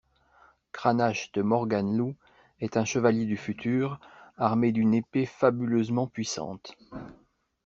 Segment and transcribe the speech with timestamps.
[0.71, 2.15] Cranach de Morganloup
[2.59, 3.99] est un chevalier du futur,
[4.35, 6.75] armé d'une épée fabuleusement puissante.